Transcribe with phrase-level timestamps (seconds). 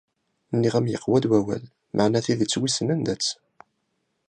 [0.55, 1.63] Nniɣ-am yeqwa-d wawal,
[1.95, 3.29] maɛna tidet wissen anda-tt?